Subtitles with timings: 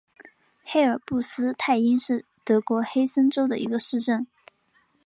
[0.63, 4.25] 黑尔布斯泰因是德国黑森州的一个市镇。